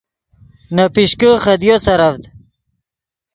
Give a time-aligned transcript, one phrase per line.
[0.75, 2.21] نے پیشکے خدیو سرڤد